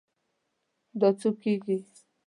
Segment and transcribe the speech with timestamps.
[0.99, 1.77] دا څو کیږي؟